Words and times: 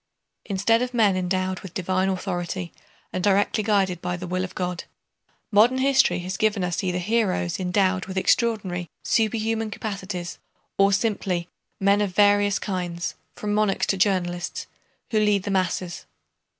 Instead 0.45 0.81
of 0.81 0.95
men 0.95 1.15
endowed 1.15 1.59
with 1.59 1.75
divine 1.75 2.09
authority 2.09 2.73
and 3.13 3.23
directly 3.23 3.63
guided 3.63 4.01
by 4.01 4.17
the 4.17 4.25
will 4.25 4.43
of 4.43 4.55
God, 4.55 4.85
modern 5.51 5.77
history 5.77 6.17
has 6.21 6.37
given 6.37 6.63
us 6.63 6.83
either 6.83 6.97
heroes 6.97 7.59
endowed 7.59 8.07
with 8.07 8.17
extraordinary, 8.17 8.89
superhuman 9.03 9.69
capacities, 9.69 10.39
or 10.79 10.91
simply 10.91 11.49
men 11.79 12.01
of 12.01 12.15
very 12.15 12.37
various 12.37 12.57
kinds, 12.57 13.13
from 13.35 13.53
monarchs 13.53 13.85
to 13.85 13.95
journalists, 13.95 14.65
who 15.11 15.19
lead 15.19 15.43
the 15.43 15.51
masses. 15.51 16.07